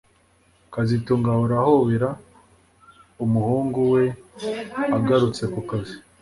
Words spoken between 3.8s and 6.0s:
we agarutse kukazi